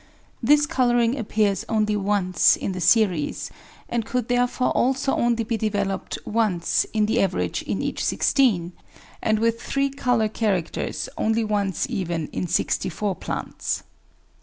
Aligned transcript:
This 0.41 0.65
colouring 0.65 1.15
appears 1.15 1.63
only 1.69 1.95
once 1.95 2.55
in 2.57 2.71
the 2.71 2.81
series, 2.81 3.51
and 3.87 4.03
could 4.03 4.29
therefore 4.29 4.71
also 4.71 5.13
only 5.13 5.43
be 5.43 5.57
developed 5.57 6.17
once 6.25 6.87
in 6.91 7.05
the 7.05 7.21
average 7.21 7.61
in 7.61 7.83
each 7.83 8.03
sixteen, 8.03 8.71
and 9.21 9.37
with 9.37 9.61
three 9.61 9.91
colour 9.91 10.27
char 10.27 10.59
acters 10.59 11.07
only 11.19 11.43
once 11.43 11.85
even 11.87 12.29
in 12.29 12.47
sixty 12.47 12.89
four 12.89 13.13
plants. 13.15 13.83